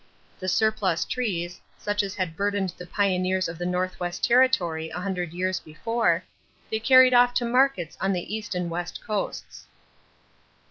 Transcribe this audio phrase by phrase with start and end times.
[0.39, 5.31] The surplus trees, such as had burdened the pioneers of the Northwest Territory a hundred
[5.31, 6.23] years before,
[6.71, 9.67] they carried off to markets on the east and west coasts.